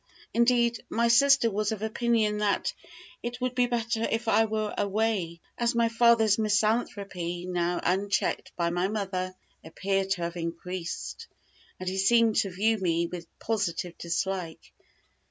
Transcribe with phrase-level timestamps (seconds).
[0.33, 2.73] Indeed, my sister was of opinion, that
[3.21, 8.71] it would be better if I were away, as my father's misanthropy, now unchecked by
[8.71, 11.27] my mother, appeared to have increased,
[11.79, 14.73] and he seemed to view me with positive dislike.